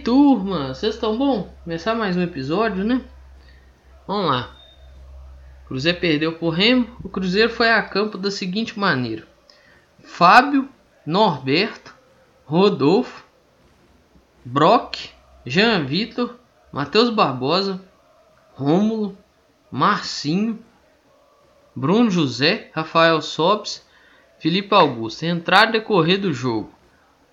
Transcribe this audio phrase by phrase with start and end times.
[0.00, 0.74] aí, turma?
[0.74, 1.52] Vocês estão bom?
[1.62, 3.02] Começar mais um episódio, né?
[4.06, 4.56] Vamos lá.
[5.64, 6.96] O Cruzeiro perdeu por Remo.
[7.04, 9.26] O Cruzeiro foi a campo da seguinte maneira:
[10.02, 10.68] Fábio,
[11.04, 11.94] Norberto,
[12.46, 13.24] Rodolfo,
[14.44, 15.10] Brock,
[15.44, 16.34] Jean Vitor,
[16.72, 17.80] Matheus Barbosa,
[18.54, 19.16] Rômulo,
[19.70, 20.58] Marcinho,
[21.76, 23.86] Bruno José, Rafael Sobes,
[24.38, 25.24] Felipe Augusto.
[25.24, 26.72] Entrada e decorrer do jogo: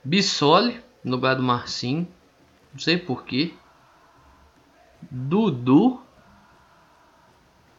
[0.03, 2.07] Bissoli, no lugar do Marcinho.
[2.73, 3.53] Não sei porquê.
[5.11, 6.01] Dudu.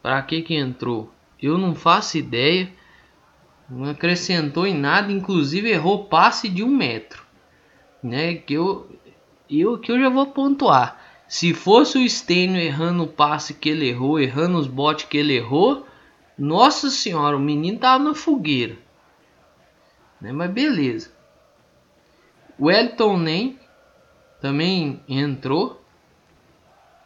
[0.03, 1.13] Para que que entrou?
[1.41, 2.73] Eu não faço ideia.
[3.69, 5.13] Não acrescentou em nada.
[5.13, 7.23] Inclusive errou passe de um metro.
[8.03, 8.35] Né?
[8.35, 8.91] Que eu,
[9.51, 11.01] eu, que eu já vou pontuar.
[11.29, 15.35] Se fosse o Stênio errando o passe que ele errou, errando os botes que ele
[15.35, 15.87] errou,
[16.39, 18.79] nossa senhora, o menino tava na fogueira.
[20.21, 20.33] Né?
[20.33, 21.13] Mas beleza.
[22.59, 23.59] O Elton Nem
[24.41, 25.83] também entrou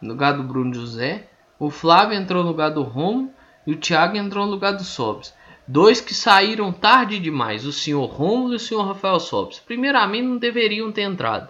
[0.01, 1.29] no lugar do Bruno José.
[1.57, 3.33] O Flávio entrou no lugar do Romo
[3.65, 5.33] e o Thiago entrou no lugar do Sobs.
[5.65, 9.59] Dois que saíram tarde demais, o senhor Romulo e o senhor Rafael Sobs.
[9.59, 11.49] Primeiramente não deveriam ter entrado,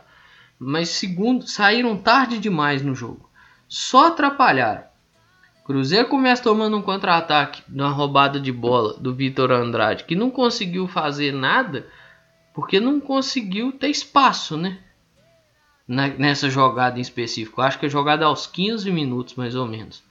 [0.59, 3.29] mas segundo, saíram tarde demais no jogo.
[3.67, 4.83] Só atrapalharam.
[5.65, 10.87] Cruzeiro começa tomando um contra-ataque na roubada de bola do Vitor Andrade, que não conseguiu
[10.87, 11.87] fazer nada
[12.53, 14.77] porque não conseguiu ter espaço, né?
[15.87, 17.61] Nessa jogada em específico.
[17.61, 20.03] Acho que a jogada aos 15 minutos, mais ou menos.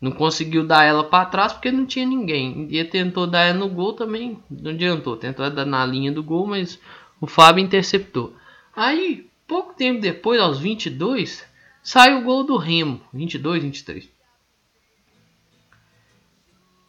[0.00, 2.66] Não conseguiu dar ela para trás porque não tinha ninguém.
[2.70, 4.38] E tentou dar ela no gol também.
[4.50, 5.16] Não adiantou.
[5.16, 6.78] Tentou dar na linha do gol, mas
[7.20, 8.34] o Fábio interceptou.
[8.74, 11.46] Aí, pouco tempo depois, aos 22,
[11.82, 13.00] sai o gol do Remo.
[13.12, 14.08] 22, 23.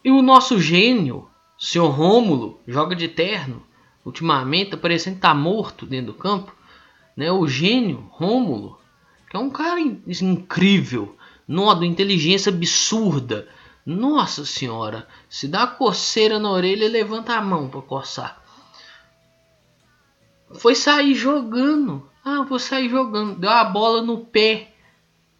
[0.04, 1.28] E o nosso gênio,
[1.58, 3.62] senhor Rômulo, joga de terno
[4.04, 6.54] ultimamente, tá parecendo que tá morto dentro do campo,
[7.18, 7.32] né?
[7.32, 8.78] O gênio Rômulo,
[9.28, 11.16] que é um cara incrível,
[11.48, 13.48] nossa, inteligência absurda.
[13.84, 18.40] Nossa senhora, se dá coceira na orelha, levanta a mão para coçar.
[20.54, 22.08] Foi sair jogando.
[22.24, 23.40] Ah, vou sair jogando.
[23.40, 24.74] Deu a bola no pé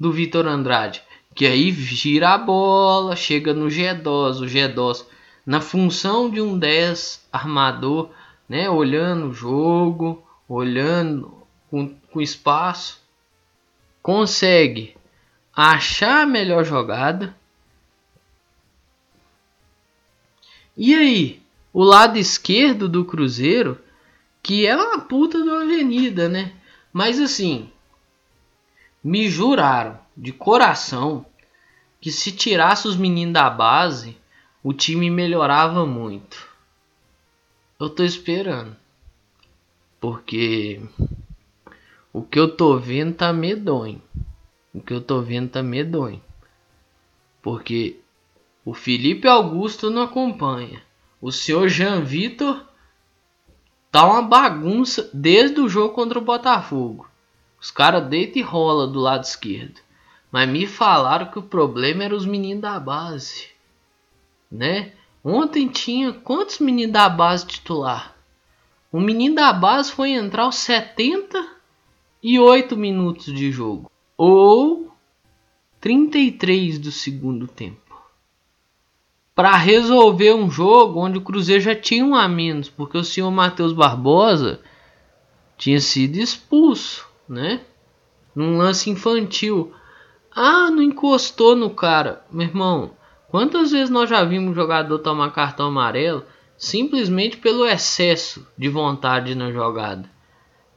[0.00, 1.00] do Vitor Andrade.
[1.32, 5.06] Que aí gira a bola, chega no G2, o G2
[5.46, 8.10] na função de um 10 armador
[8.48, 8.68] né?
[8.68, 11.37] Olhando o jogo, olhando
[11.70, 13.00] com, com espaço,
[14.02, 14.96] consegue
[15.54, 17.36] achar a melhor jogada.
[20.76, 21.42] E aí,
[21.72, 23.78] o lado esquerdo do Cruzeiro,
[24.42, 26.52] que é uma puta de uma avenida, né?
[26.92, 27.70] Mas assim,
[29.02, 31.26] me juraram de coração
[32.00, 34.16] que se tirasse os meninos da base,
[34.62, 36.48] o time melhorava muito.
[37.78, 38.76] Eu tô esperando.
[40.00, 40.80] Porque
[42.12, 44.02] o que eu tô vendo tá medonho.
[44.72, 46.22] O que eu tô vendo tá medonho.
[47.42, 48.00] Porque
[48.64, 50.82] o Felipe Augusto não acompanha.
[51.20, 52.64] O senhor Jean Vitor
[53.90, 57.08] tá uma bagunça desde o jogo contra o Botafogo.
[57.60, 59.80] Os caras deitam e rola do lado esquerdo.
[60.30, 63.48] Mas me falaram que o problema era os meninos da base.
[64.50, 64.92] Né?
[65.24, 68.16] Ontem tinha quantos meninos da base titular?
[68.92, 70.56] O menino da base foi entrar aos
[72.22, 73.90] 78 minutos de jogo.
[74.16, 74.92] Ou
[75.80, 77.96] 33 do segundo tempo.
[79.34, 83.30] Para resolver um jogo onde o Cruzeiro já tinha um a menos, porque o senhor
[83.30, 84.60] Matheus Barbosa
[85.56, 87.60] tinha sido expulso, né?
[88.34, 89.72] Num lance infantil.
[90.34, 92.24] Ah, não encostou no cara.
[92.32, 92.92] Meu irmão,
[93.28, 96.24] Quantas vezes nós já vimos um jogador tomar cartão amarelo
[96.56, 100.10] simplesmente pelo excesso de vontade na jogada?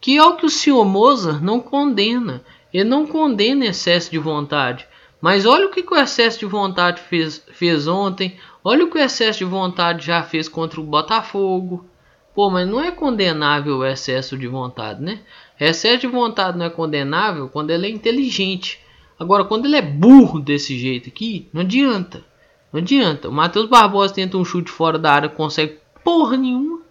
[0.01, 2.43] Que é o que o senhor Mozart não condena.
[2.73, 4.87] Ele não condena excesso de vontade.
[5.21, 8.35] Mas olha o que, que o excesso de vontade fez, fez ontem.
[8.63, 11.85] Olha o que o excesso de vontade já fez contra o Botafogo.
[12.33, 15.19] Pô, mas não é condenável o excesso de vontade, né?
[15.59, 18.79] Excesso de vontade não é condenável quando ele é inteligente.
[19.19, 22.25] Agora, quando ele é burro desse jeito aqui, não adianta.
[22.73, 23.29] Não adianta.
[23.29, 26.81] O Matheus Barbosa tenta um chute fora da área, consegue porra nenhuma.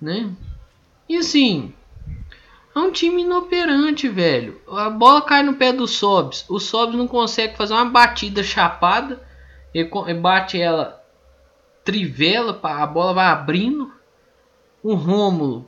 [0.00, 0.30] Né?
[1.08, 1.74] E assim,
[2.76, 4.60] é um time inoperante, velho.
[4.68, 6.44] A bola cai no pé do Sobs.
[6.46, 9.26] O Sobs não consegue fazer uma batida chapada.
[9.72, 11.02] Ele bate ela
[11.82, 13.90] trivela, a bola vai abrindo.
[14.82, 15.66] O Rômulo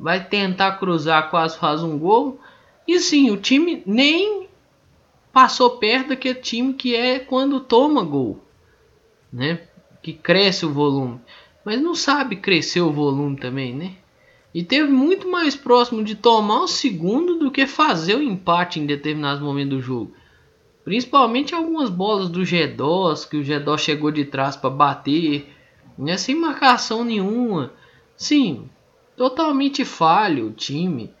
[0.00, 2.40] vai tentar cruzar, quase faz um gol.
[2.86, 4.48] E sim, o time nem
[5.32, 8.42] passou perto daquele time que é quando toma gol,
[9.32, 9.60] né?
[10.02, 11.20] Que cresce o volume,
[11.64, 13.94] mas não sabe crescer o volume também, né?
[14.54, 18.86] E teve muito mais próximo de tomar o segundo do que fazer o empate em
[18.86, 20.14] determinados momentos do jogo.
[20.84, 25.52] Principalmente algumas bolas do G2, que o G2 chegou de trás para bater,
[25.98, 27.72] né, sem marcação nenhuma.
[28.16, 28.70] Sim,
[29.16, 31.12] totalmente falho o time,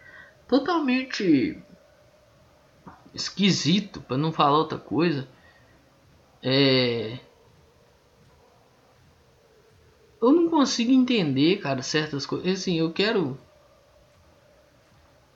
[0.48, 1.58] totalmente
[3.14, 5.28] esquisito, para não falar outra coisa.
[6.42, 7.18] É...
[10.20, 12.60] Eu não consigo entender, cara, certas coisas.
[12.60, 13.38] Assim, eu quero.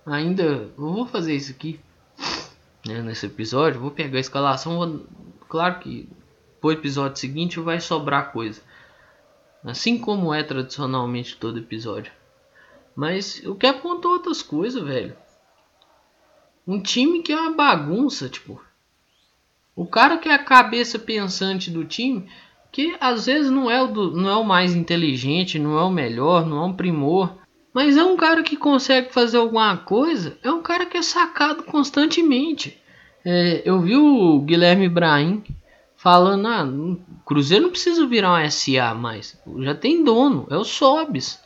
[0.05, 0.43] Ainda.
[0.43, 1.79] Eu vou fazer isso aqui.
[2.87, 3.81] Né, nesse episódio.
[3.81, 4.77] Vou pegar a escalação.
[4.77, 5.07] Vou...
[5.49, 6.09] Claro que
[6.61, 8.61] pro episódio seguinte vai sobrar coisa.
[9.65, 12.13] Assim como é tradicionalmente todo episódio.
[12.95, 15.17] Mas eu quero contar outras coisas, velho.
[16.67, 18.61] Um time que é uma bagunça, tipo.
[19.75, 22.29] O cara que é a cabeça pensante do time,
[22.73, 25.91] que às vezes não é o, do, não é o mais inteligente, não é o
[25.91, 27.37] melhor, não é um primor,
[27.73, 31.63] mas é um cara que consegue fazer alguma coisa, é um cara que é sacado
[31.65, 32.81] constantemente.
[33.25, 35.45] É, eu vi o Guilherme Brahim
[35.97, 36.67] falando, ah,
[37.27, 41.41] Cruzeiro não precisa virar um SA mais, já tem dono, é o Sobs.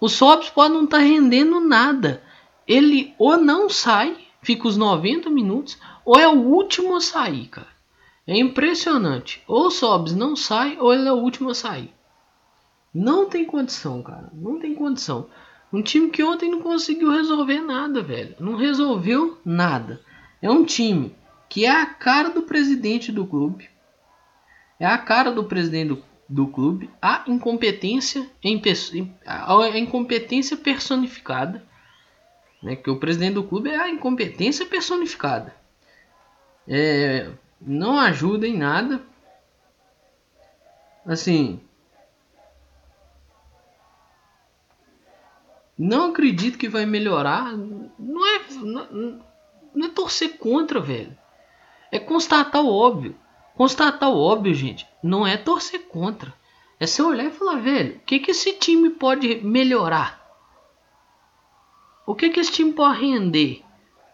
[0.00, 2.22] O Sobs pode não estar tá rendendo nada.
[2.66, 7.71] Ele ou não sai, fica os 90 minutos, ou é o último a sair, cara.
[8.26, 9.42] É impressionante.
[9.46, 11.92] Ou Sobs não sai, ou ele é o último a sair.
[12.94, 14.30] Não tem condição, cara.
[14.32, 15.28] Não tem condição.
[15.72, 18.36] Um time que ontem não conseguiu resolver nada, velho.
[18.38, 20.00] Não resolveu nada.
[20.40, 21.16] É um time
[21.48, 23.70] que é a cara do presidente do clube.
[24.78, 26.90] É a cara do presidente do, do clube.
[27.00, 28.60] A incompetência em,
[29.24, 31.64] a incompetência personificada.
[32.62, 32.76] Né?
[32.76, 35.56] Que o presidente do clube é a incompetência personificada.
[36.68, 37.30] É,
[37.66, 39.00] não ajuda em nada.
[41.06, 41.60] Assim,
[45.78, 47.56] não acredito que vai melhorar.
[47.56, 49.20] Não é, não,
[49.74, 51.16] não é torcer contra, velho.
[51.90, 53.16] É constatar o óbvio.
[53.54, 56.32] Constatar o óbvio, gente, não é torcer contra.
[56.80, 60.20] É você olhar e falar, velho, o que, que esse time pode melhorar?
[62.06, 63.62] O que, que esse time pode render?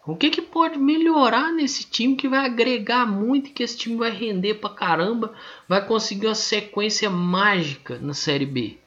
[0.09, 4.11] O que, que pode melhorar nesse time que vai agregar muito, que esse time vai
[4.11, 5.35] render pra caramba,
[5.69, 8.79] vai conseguir uma sequência mágica na Série B?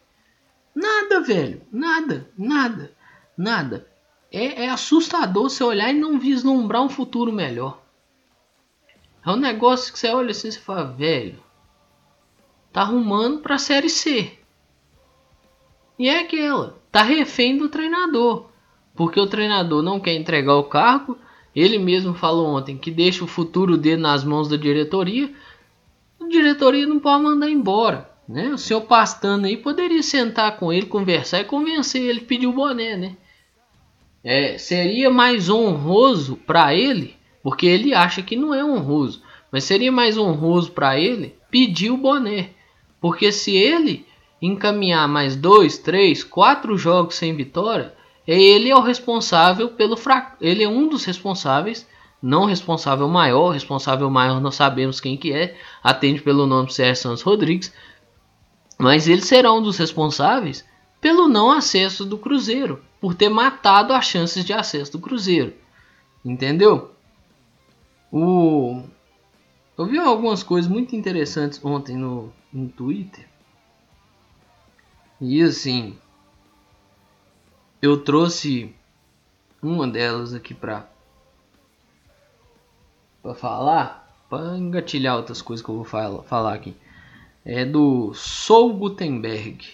[0.74, 1.62] Nada, velho.
[1.72, 2.92] Nada, nada,
[3.38, 3.88] nada.
[4.32, 7.80] É, é assustador você olhar e não vislumbrar um futuro melhor.
[9.24, 11.38] É um negócio que você olha assim e fala, velho,
[12.74, 14.40] tá arrumando pra Série C.
[16.00, 18.51] E é aquela, tá refém do treinador
[18.96, 21.18] porque o treinador não quer entregar o cargo.
[21.56, 25.32] Ele mesmo falou ontem que deixa o futuro dele nas mãos da diretoria.
[26.20, 28.10] A diretoria não pode mandar embora.
[28.28, 28.50] Né?
[28.50, 32.96] O senhor Pastano aí poderia sentar com ele, conversar e convencer ele pedir o boné.
[32.96, 33.18] Né?
[34.24, 39.22] É, seria mais honroso para ele, porque ele acha que não é honroso,
[39.52, 42.52] mas seria mais honroso para ele pedir o boné.
[43.02, 44.06] Porque se ele
[44.42, 47.94] encaminhar mais dois, três, quatro jogos sem vitória,
[48.40, 50.38] ele é o responsável pelo fraco.
[50.40, 51.88] Ele é um dos responsáveis,
[52.22, 57.24] não responsável maior, responsável maior nós sabemos quem que é, atende pelo nome Sérgio Santos
[57.24, 57.74] Rodrigues,
[58.78, 60.66] mas ele será um dos responsáveis
[61.00, 65.54] pelo não acesso do Cruzeiro, por ter matado as chances de acesso do Cruzeiro.
[66.24, 66.92] Entendeu?
[68.12, 68.84] O
[69.78, 73.28] eu vi algumas coisas muito interessantes ontem no, no Twitter.
[75.20, 75.98] E assim,
[77.82, 78.74] eu trouxe
[79.62, 80.88] uma delas aqui para
[83.24, 86.76] para falar, para engatilhar outras coisas que eu vou falar, falar aqui.
[87.46, 89.68] É do Sou Gutenberg.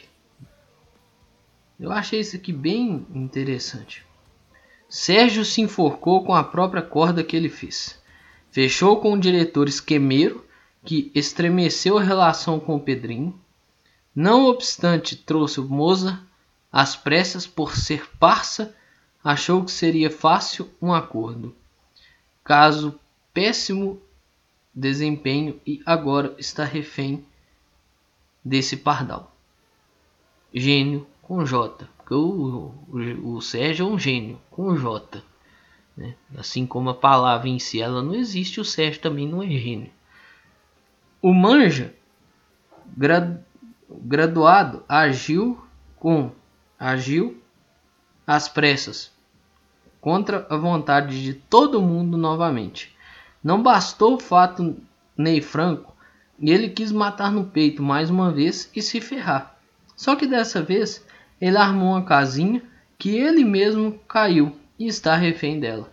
[1.79, 4.05] Eu achei isso aqui bem interessante.
[4.89, 8.01] Sérgio se enforcou com a própria corda que ele fez.
[8.51, 10.45] Fechou com o diretor esquemeiro
[10.83, 13.37] que estremeceu a relação com o Pedrinho.
[14.13, 16.26] Não obstante, trouxe o Moza
[16.71, 18.75] às pressas, por ser parça,
[19.23, 21.55] achou que seria fácil um acordo.
[22.43, 22.99] Caso
[23.33, 24.01] péssimo
[24.73, 27.25] desempenho e agora está refém
[28.43, 29.35] desse pardal.
[30.53, 31.87] Gênio com J.
[31.97, 35.21] Porque o, o, o Sérgio é um gênio com J.
[35.95, 36.15] Né?
[36.37, 39.91] Assim como a palavra em si ela não existe, o Sérgio também não é gênio.
[41.21, 41.93] O Manja,
[43.89, 45.61] graduado, agiu
[45.97, 46.31] com
[46.79, 47.41] agiu
[48.25, 49.11] às pressas
[49.99, 52.95] contra a vontade de todo mundo novamente.
[53.43, 54.77] Não bastou o fato
[55.17, 55.97] Ney Franco
[56.41, 59.57] ele quis matar no peito mais uma vez e se ferrar.
[59.95, 61.03] Só que dessa vez
[61.41, 62.61] ele armou uma casinha
[62.97, 65.91] que ele mesmo caiu e está refém dela.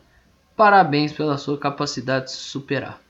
[0.56, 3.00] Parabéns pela sua capacidade de se superar.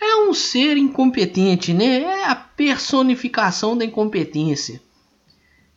[0.00, 2.02] É um ser incompetente, né?
[2.02, 4.80] É a personificação da incompetência.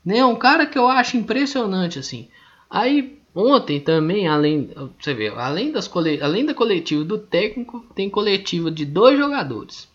[0.03, 0.23] Né?
[0.25, 2.27] Um cara que eu acho impressionante assim.
[2.69, 5.89] Aí ontem também, além, você vê, além das
[6.21, 9.89] além da coletiva do técnico, tem coletiva de dois jogadores.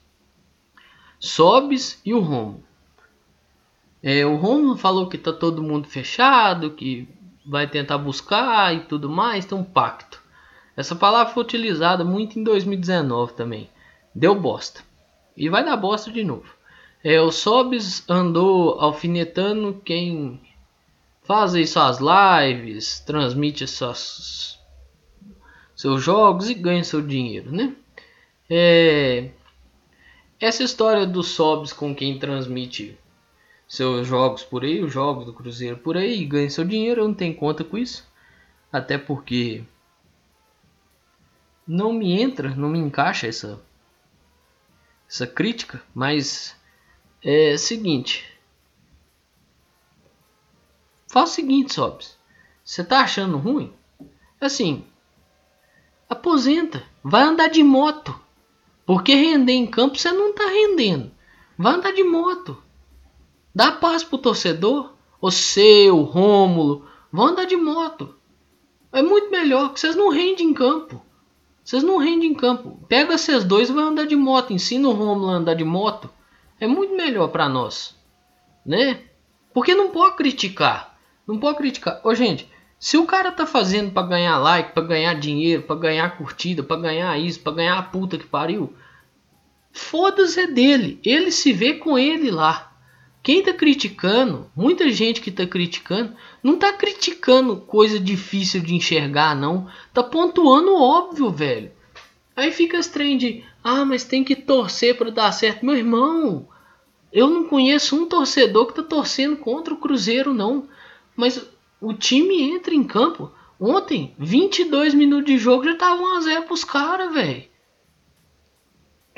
[1.18, 2.62] Sobes e o Romo.
[4.02, 7.08] É, o Romo falou que tá todo mundo fechado, que
[7.44, 10.22] vai tentar buscar e tudo mais, tem um pacto.
[10.76, 13.70] Essa palavra foi utilizada muito em 2019 também.
[14.14, 14.82] Deu bosta.
[15.36, 16.55] E vai dar bosta de novo.
[17.08, 20.40] É, o Sobs andou alfinetando quem
[21.22, 24.58] faz aí suas lives, transmite suas,
[25.76, 27.76] seus jogos e ganha seu dinheiro, né?
[28.50, 29.30] É,
[30.40, 32.98] essa história dos Sobs com quem transmite
[33.68, 37.06] seus jogos por aí, os jogos do Cruzeiro por aí, e ganha seu dinheiro, eu
[37.06, 38.04] não tenho conta com isso.
[38.72, 39.62] Até porque
[41.64, 43.64] não me entra, não me encaixa essa
[45.08, 46.56] essa crítica, mas
[47.28, 48.24] é seguinte.
[51.08, 52.16] Faz o seguinte, Sobs.
[52.64, 53.72] Você tá achando ruim?
[54.40, 54.84] Assim,
[56.08, 58.14] aposenta, vai andar de moto.
[58.84, 61.10] Porque render em campo você não tá rendendo.
[61.58, 62.62] Vai andar de moto.
[63.52, 64.92] Dá paz pro torcedor.
[65.20, 68.14] O seu, Rômulo, vão andar de moto.
[68.92, 71.02] É muito melhor que vocês não rendem em campo.
[71.64, 72.78] Vocês não rendem em campo.
[72.88, 74.52] Pega esses dois e vai andar de moto.
[74.52, 76.08] Ensina o Romulo a andar de moto.
[76.60, 77.94] É muito melhor para nós.
[78.64, 79.00] Né?
[79.52, 80.98] Porque não pode criticar.
[81.26, 82.00] Não pode criticar.
[82.04, 82.48] Ô, gente,
[82.78, 86.80] se o cara tá fazendo para ganhar like, para ganhar dinheiro, para ganhar curtida, para
[86.80, 88.74] ganhar isso, para ganhar a puta que pariu,
[89.72, 91.00] foda-se é dele.
[91.04, 92.72] Ele se vê com ele lá.
[93.22, 99.34] Quem tá criticando, muita gente que tá criticando, não tá criticando coisa difícil de enxergar,
[99.34, 99.68] não.
[99.92, 101.72] Tá pontuando óbvio, velho.
[102.36, 105.64] Aí fica esse trem de, ah, mas tem que torcer para dar certo.
[105.64, 106.46] Meu irmão,
[107.10, 110.68] eu não conheço um torcedor que tá torcendo contra o Cruzeiro, não.
[111.16, 111.42] Mas
[111.80, 113.32] o time entra em campo.
[113.58, 117.44] Ontem, 22 minutos de jogo, já tava 1x0 pros caras, velho.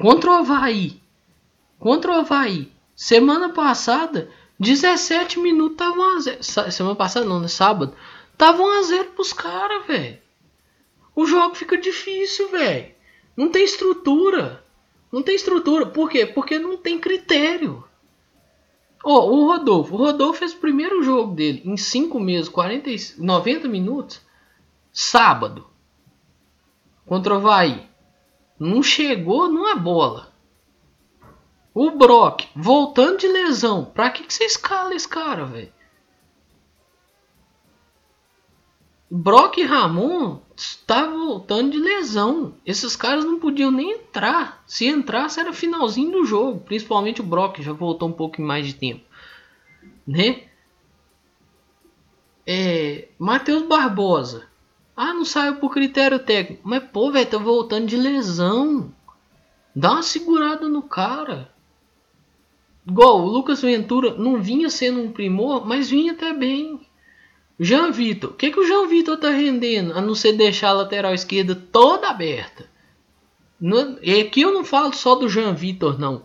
[0.01, 1.03] Contra o Havaí.
[1.77, 2.71] Contra o Havaí.
[2.95, 6.71] Semana passada, 17 minutos tava 1x0.
[6.71, 7.49] Semana passada não, né?
[7.49, 7.97] Sábado.
[8.37, 10.19] Tava 1x0 pros caras, velho.
[11.17, 12.97] O jogo fica difícil, velho.
[13.39, 14.65] Não tem estrutura.
[15.13, 15.87] Não tem estrutura.
[15.87, 16.27] Por quê?
[16.27, 17.85] Porque não tem critério.
[19.05, 19.95] Oh, o Rodolfo.
[19.95, 24.21] O Rodolfo fez o primeiro jogo dele em 5 meses, 40, 90 minutos.
[24.93, 25.69] Sábado.
[27.07, 27.89] Contra o Havaí.
[28.59, 30.33] Não chegou numa bola.
[31.73, 33.85] O Brock, voltando de lesão.
[33.85, 35.73] Pra que, que você escala esse cara, velho?
[39.11, 42.55] Brock e Ramon estavam voltando de lesão.
[42.65, 44.63] Esses caras não podiam nem entrar.
[44.67, 46.61] Se entrasse era finalzinho do jogo.
[46.61, 49.03] Principalmente o Brock, já voltou um pouco mais de tempo.
[50.07, 50.43] Né?
[52.47, 54.47] É, Matheus Barbosa.
[54.95, 56.63] Ah, não saiu por critério técnico.
[56.65, 58.93] Mas, pô, velho, tá voltando de lesão.
[59.75, 61.55] Dá uma segurada no cara.
[62.87, 66.81] Igual o Lucas Ventura não vinha sendo um primor, mas vinha até bem.
[67.61, 69.93] Jean Vitor, o que, que o Jean Vitor tá rendendo?
[69.93, 72.71] A não ser deixar a lateral esquerda toda aberta.
[74.01, 76.23] e aqui eu não falo só do Jean Vitor, não.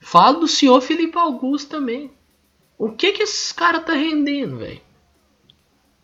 [0.00, 2.10] Falo do senhor Felipe Augusto também.
[2.76, 4.80] O que que esses caras tá rendendo, velho?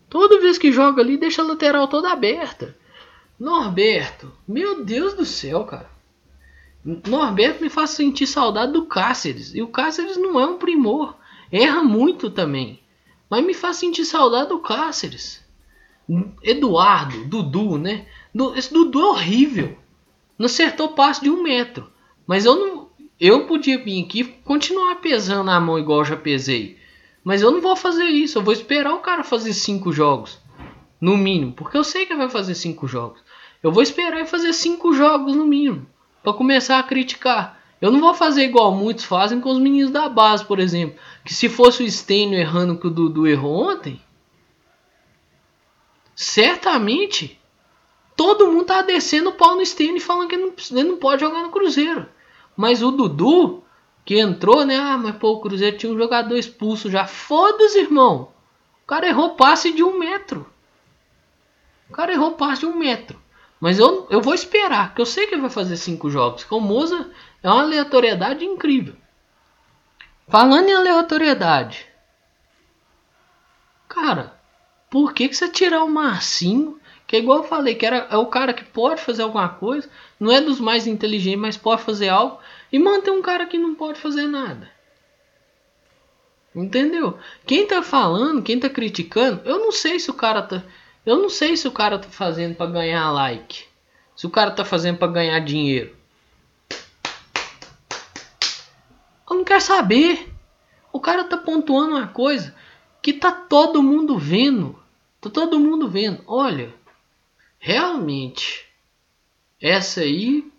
[0.09, 2.77] Toda vez que joga ali, deixa a lateral toda aberta.
[3.37, 5.89] Norberto, meu Deus do céu, cara.
[6.83, 9.53] Norberto me faz sentir saudade do Cáceres.
[9.53, 11.17] E o Cáceres não é um primor.
[11.51, 12.79] Erra muito também.
[13.29, 15.43] Mas me faz sentir saudade do Cáceres.
[16.41, 18.07] Eduardo, Dudu, né?
[18.55, 19.77] Esse Dudu é horrível.
[20.37, 21.89] Não acertou passe de um metro.
[22.25, 22.89] Mas eu não.
[23.19, 26.77] Eu podia vir aqui e continuar pesando a mão igual já pesei.
[27.23, 28.37] Mas eu não vou fazer isso.
[28.37, 30.39] Eu vou esperar o cara fazer cinco jogos.
[30.99, 31.51] No mínimo.
[31.51, 33.21] Porque eu sei que vai fazer cinco jogos.
[33.61, 35.85] Eu vou esperar ele fazer cinco jogos no mínimo
[36.23, 37.59] para começar a criticar.
[37.81, 40.97] Eu não vou fazer igual muitos fazem com os meninos da base, por exemplo.
[41.29, 44.01] Que se fosse o Stênio errando que o Dudu errou ontem,
[46.15, 47.39] certamente
[48.15, 51.21] todo mundo tá descendo o pau no Stênio falando que ele não, ele não pode
[51.21, 52.09] jogar no Cruzeiro.
[52.57, 53.63] Mas o Dudu,
[54.03, 54.77] que entrou, né?
[54.77, 57.05] Ah, mas pô, o Cruzeiro tinha um jogador expulso já.
[57.05, 58.31] Foda-se, irmão.
[58.83, 60.51] O cara errou passe de um metro.
[61.91, 63.21] O cara errou passe de um metro.
[63.59, 66.43] Mas eu, eu vou esperar, porque eu sei que ele vai fazer cinco jogos.
[66.43, 67.11] Com o Moza
[67.43, 68.95] é uma aleatoriedade incrível.
[70.29, 71.87] Falando em aleatoriedade.
[73.87, 74.39] Cara,
[74.89, 78.17] Por que, que você tirar o Marcinho, que é igual eu falei, que era, é
[78.17, 79.87] o cara que pode fazer alguma coisa,
[80.19, 82.39] não é dos mais inteligentes, mas pode fazer algo,
[82.71, 84.69] e manter um cara que não pode fazer nada?
[86.55, 87.19] Entendeu?
[87.45, 90.63] Quem tá falando, quem tá criticando, eu não sei se o cara tá.
[91.05, 93.65] Eu não sei se o cara tá fazendo para ganhar like.
[94.15, 95.95] Se o cara tá fazendo para ganhar dinheiro.
[99.28, 100.31] Eu não quero saber.
[100.91, 102.55] O cara tá pontuando uma coisa
[103.01, 104.77] que tá todo mundo vendo.
[105.21, 106.21] Tá todo mundo vendo.
[106.27, 106.73] Olha,
[107.57, 108.67] realmente
[109.61, 110.49] essa aí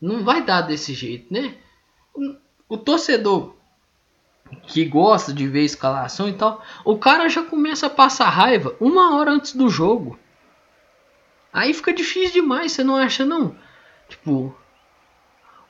[0.00, 1.56] não vai dar desse jeito, né?
[2.68, 3.54] O torcedor
[4.66, 9.16] que gosta de ver escalação e tal, o cara já começa a passar raiva uma
[9.16, 10.18] hora antes do jogo.
[11.52, 13.56] Aí fica difícil demais, você não acha não?
[14.08, 14.56] Tipo,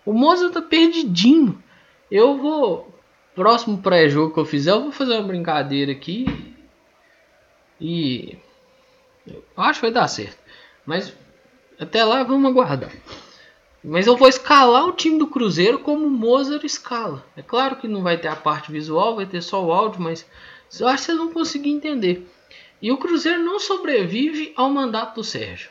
[0.04, 1.62] o Mozart tá perdidinho.
[2.10, 2.92] Eu vou
[3.34, 6.26] próximo pré-jogo que eu fizer, eu vou fazer uma brincadeira aqui
[7.80, 8.36] e
[9.26, 10.38] eu acho que vai dar certo.
[10.84, 11.12] Mas
[11.78, 12.92] até lá vamos aguardar.
[13.84, 17.24] Mas eu vou escalar o time do Cruzeiro como o Mozart escala.
[17.36, 20.26] É claro que não vai ter a parte visual, vai ter só o áudio, mas
[20.80, 22.28] eu acho que vocês vão conseguir entender.
[22.82, 25.70] E o Cruzeiro não sobrevive ao mandato do Sérgio.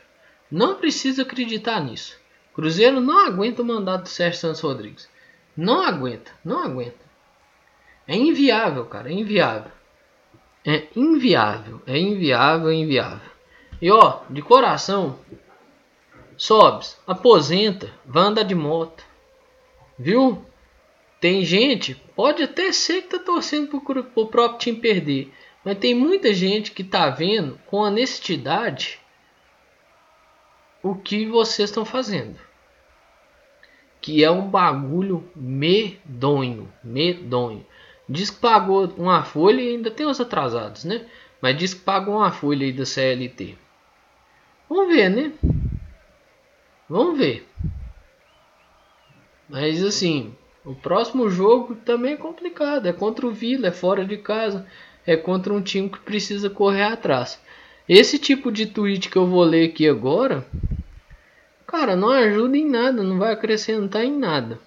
[0.49, 2.17] Não precisa acreditar nisso.
[2.53, 5.09] Cruzeiro não aguenta o mandato do Sérgio Santos Rodrigues.
[5.57, 7.07] Não aguenta, não aguenta.
[8.07, 9.71] É inviável, cara, é inviável.
[10.63, 13.31] É inviável, é inviável, é inviável.
[13.81, 15.19] E ó, de coração,
[16.37, 19.03] Sobes, aposenta, vai andar de moto.
[19.97, 20.45] Viu?
[21.19, 25.33] Tem gente, pode até ser que tá torcendo pro, pro próprio time perder.
[25.65, 28.99] Mas tem muita gente que tá vendo com honestidade
[30.83, 32.39] o que vocês estão fazendo.
[34.07, 36.71] Que é um bagulho medonho.
[36.81, 37.65] Medonho.
[38.07, 41.05] Diz que pagou uma folha e ainda tem os atrasados, né?
[41.41, 43.57] Mas diz que pagou uma folha aí da CLT.
[44.69, 45.33] Vamos ver, né?
[46.89, 47.45] Vamos ver.
[49.49, 52.85] Mas assim, o próximo jogo também é complicado.
[52.85, 54.65] É contra o Vila, é fora de casa,
[55.05, 57.43] é contra um time que precisa correr atrás.
[57.89, 60.47] Esse tipo de tweet que eu vou ler aqui agora,
[61.67, 64.57] cara, não ajuda em nada, não vai acrescentar em nada.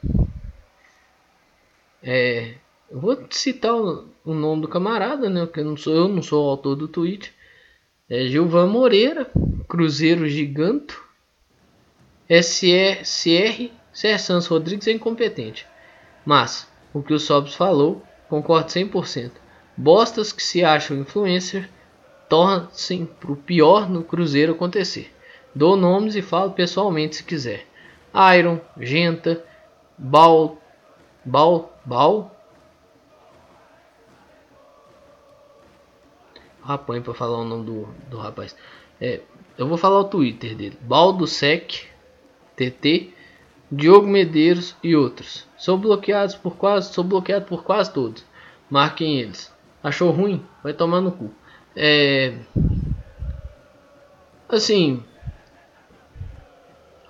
[2.02, 2.54] É,
[2.90, 5.46] eu vou citar o, o nome do camarada, né?
[5.46, 7.32] Porque eu não sou eu, não sou o autor do tweet.
[8.08, 9.30] É Gilvan Moreira,
[9.68, 11.02] Cruzeiro Giganto.
[12.28, 15.66] SR, CR Santos Rodrigues é incompetente.
[16.24, 19.32] Mas, o que o Sobs falou, concordo 100%.
[19.76, 21.68] Bostas que se acham influencer
[22.28, 25.12] torcem para o pior no Cruzeiro acontecer.
[25.54, 27.66] Dou nomes e falo pessoalmente se quiser.
[28.36, 29.44] Iron, Genta,
[29.96, 30.58] Bal,
[31.24, 32.36] Bal, Bal.
[36.62, 38.56] Rapaz, para falar o nome do, do rapaz.
[39.00, 39.20] É,
[39.58, 40.78] eu vou falar o Twitter dele.
[40.82, 41.86] Baldo Sec
[42.54, 43.12] TT,
[43.70, 45.46] Diogo Medeiros e outros.
[45.56, 48.24] Sou bloqueado por quase, sou bloqueado por quase todos.
[48.68, 49.52] Marquem eles.
[49.82, 50.44] Achou ruim?
[50.62, 51.30] Vai tomar no cu.
[51.74, 52.34] É
[54.48, 55.02] assim,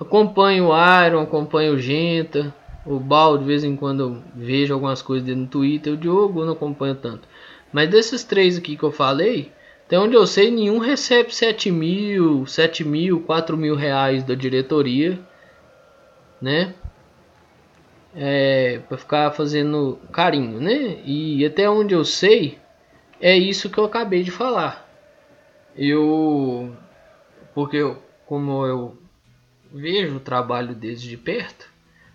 [0.00, 2.54] acompanho o Iron, acompanho o Genta,
[2.86, 6.54] o Bal de vez em quando vejo algumas coisas dele no Twitter, o Diogo não
[6.54, 7.28] acompanho tanto.
[7.72, 9.52] Mas desses três aqui que eu falei,
[9.86, 15.18] até onde eu sei, nenhum recebe 7 mil, 7 mil, 4 mil reais da diretoria
[16.40, 16.74] né?
[18.14, 21.00] É, para ficar fazendo carinho, né?
[21.04, 22.58] E até onde eu sei,
[23.20, 24.88] é isso que eu acabei de falar.
[25.76, 26.74] Eu,
[27.54, 28.98] porque eu, como eu
[29.72, 31.68] vejo o trabalho deles de perto,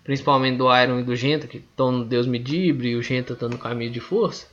[0.04, 3.48] principalmente do Iron e do Genta, que estão no Deus Medibre e o Genta está
[3.48, 4.46] no caminho de força,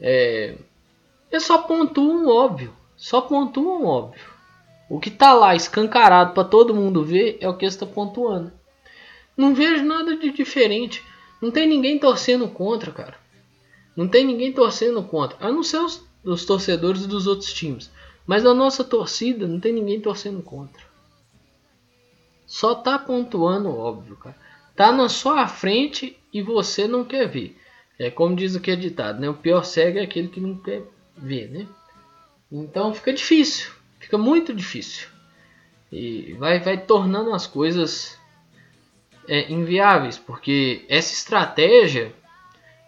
[0.00, 0.56] é,
[1.38, 4.32] só pontuo um óbvio, só pontuo um óbvio.
[4.90, 8.52] O que está lá escancarado para todo mundo ver é o que está pontuando.
[9.36, 11.02] Não vejo nada de diferente.
[11.40, 13.16] Não tem ninguém torcendo contra, cara.
[13.96, 15.38] Não tem ninguém torcendo contra.
[15.40, 17.90] A não ser os, os torcedores dos outros times.
[18.26, 20.91] Mas a nossa torcida não tem ninguém torcendo contra.
[22.52, 24.36] Só tá pontuando, óbvio, cara.
[24.76, 27.58] Tá na sua frente e você não quer ver.
[27.98, 29.30] É como diz o que é ditado, né?
[29.30, 30.82] O pior cego é aquele que não quer
[31.16, 31.66] ver, né?
[32.52, 33.72] Então fica difícil.
[33.98, 35.08] Fica muito difícil.
[35.90, 38.18] E vai, vai tornando as coisas
[39.26, 42.14] é, inviáveis, porque essa estratégia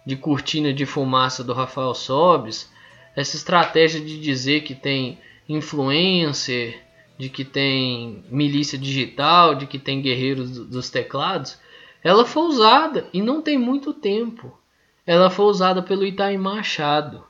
[0.05, 2.71] de cortina de fumaça do Rafael Sobes,
[3.15, 5.17] essa estratégia de dizer que tem
[5.49, 6.84] influencer,
[7.17, 11.57] de que tem milícia digital, de que tem guerreiros dos teclados,
[12.03, 14.57] ela foi usada e não tem muito tempo.
[15.05, 17.23] Ela foi usada pelo Itaim Machado.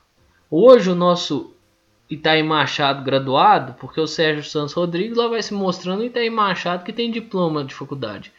[0.50, 1.54] Hoje o nosso
[2.08, 6.92] Itaí Machado graduado, porque o Sérgio Santos Rodrigues lá vai se mostrando Itaí Machado que
[6.92, 8.32] tem diploma de faculdade.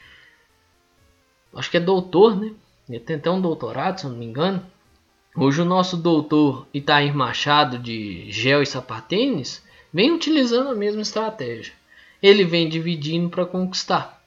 [1.54, 2.52] Acho que é doutor, né?
[2.90, 4.66] Ele tem até um doutorado, se não me engano.
[5.36, 9.64] Hoje o nosso doutor Itair Machado de Gel e Sapatênis
[9.98, 11.74] vem utilizando a mesma estratégia.
[12.22, 14.22] Ele vem dividindo para conquistar.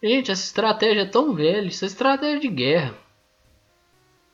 [0.00, 2.94] Gente, essa estratégia é tão velha, isso é estratégia de guerra.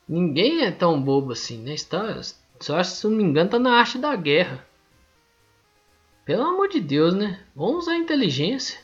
[0.07, 1.73] Ninguém é tão bobo assim, né?
[1.73, 2.21] Está,
[2.61, 4.63] só se não me engano, tá na arte da guerra.
[6.27, 7.43] Pelo amor de Deus, né?
[7.57, 8.79] Vamos usar inteligência.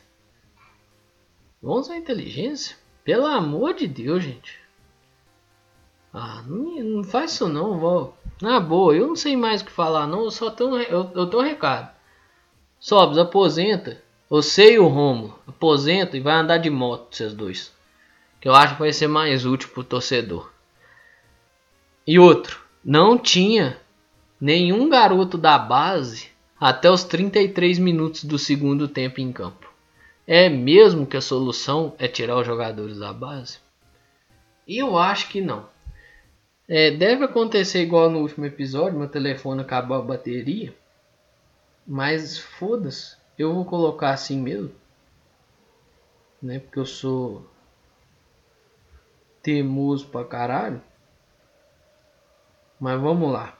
[1.60, 2.78] Vamos usar inteligência.
[3.04, 4.58] Pelo amor de Deus, gente.
[6.14, 8.16] Ah, não, não faz isso não, vó.
[8.40, 10.24] Na boa, eu não sei mais o que falar, não.
[10.24, 11.90] Eu só tenho, eu, eu um recado.
[12.78, 14.02] Sobes, aposenta.
[14.28, 17.72] Você e o Romo, aposenta e vai andar de moto, vocês dois.
[18.40, 20.50] Que eu acho que vai ser mais útil pro torcedor.
[22.06, 23.78] E outro, não tinha
[24.40, 26.28] nenhum garoto da base
[26.60, 29.72] até os 33 minutos do segundo tempo em campo.
[30.26, 33.58] É mesmo que a solução é tirar os jogadores da base?
[34.66, 35.66] Eu acho que não.
[36.66, 40.74] É, deve acontecer igual no último episódio, meu telefone acabou a bateria.
[41.86, 44.74] Mas foda-se, eu vou colocar assim mesmo.
[46.40, 46.58] Né?
[46.58, 47.46] Porque eu sou
[49.42, 50.80] teimoso pra caralho.
[52.80, 53.58] Mas vamos lá.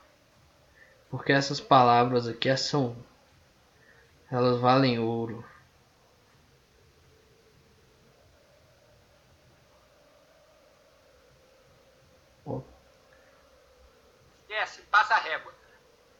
[1.11, 2.97] Porque essas palavras aqui são.
[4.31, 5.45] Elas valem ouro.
[14.55, 15.53] Esquece, passa a régua.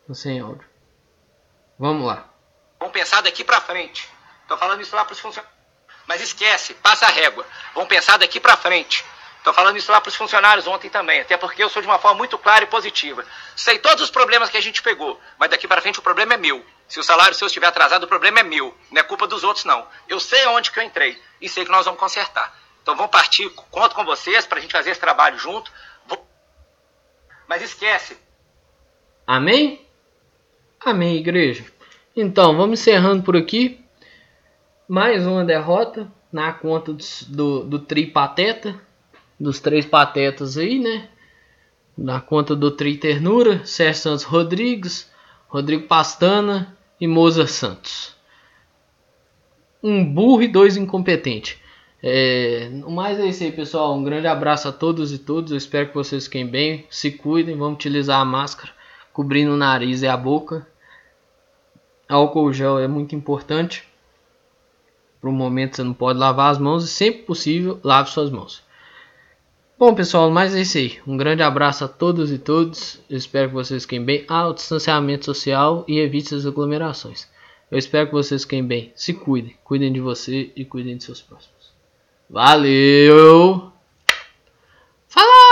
[0.07, 0.69] Tô sem áudio.
[1.79, 2.29] Vamos lá.
[2.79, 4.09] Vamos pensar daqui pra frente.
[4.47, 5.59] Tô falando isso lá pros funcionários.
[6.07, 7.47] Mas esquece, passa a régua.
[7.73, 9.05] Vamos pensar daqui pra frente.
[9.43, 12.17] Tô falando isso lá pros funcionários ontem também, até porque eu sou de uma forma
[12.17, 13.27] muito clara e positiva.
[13.55, 16.37] Sei todos os problemas que a gente pegou, mas daqui para frente o problema é
[16.39, 16.65] meu.
[16.89, 19.67] Se o salário seu estiver atrasado, o problema é meu, não é culpa dos outros
[19.67, 19.87] não.
[20.09, 22.59] Eu sei onde que eu entrei e sei que nós vamos consertar.
[22.83, 25.71] Então vamos partir, conto com vocês pra gente fazer esse trabalho junto.
[27.47, 28.19] Mas esquece.
[29.27, 29.84] Amém?
[30.85, 31.65] Amém, igreja.
[32.15, 33.81] Então, vamos encerrando por aqui.
[34.87, 38.79] Mais uma derrota na conta do, do, do tri pateta.
[39.41, 41.09] Dos três patetas aí, né?
[41.97, 43.65] Na conta do tri ternura.
[43.65, 45.11] Sérgio Santos Rodrigues,
[45.49, 48.15] Rodrigo Pastana e Moza Santos.
[49.83, 51.57] Um burro e dois incompetentes.
[52.03, 53.97] É, mais é isso aí, pessoal.
[53.97, 55.51] Um grande abraço a todos e todas.
[55.51, 56.85] Eu espero que vocês fiquem bem.
[56.91, 57.57] Se cuidem.
[57.57, 58.71] Vamos utilizar a máscara
[59.15, 60.74] cobrindo o nariz e a boca.
[62.09, 63.85] Álcool gel é muito importante.
[65.21, 68.63] Para o momento você não pode lavar as mãos e sempre possível lave suas mãos.
[69.79, 70.99] Bom pessoal, mais é isso aí.
[71.07, 73.03] Um grande abraço a todos e todas.
[73.11, 74.25] Eu espero que vocês fiquem bem.
[74.29, 77.29] Ah, o distanciamento social e evite as aglomerações.
[77.71, 78.93] Eu espero que vocês fiquem bem.
[78.95, 79.57] Se cuidem.
[79.65, 81.73] Cuidem de você e cuidem de seus próximos.
[82.31, 83.73] Valeu!
[85.09, 85.44] Falou!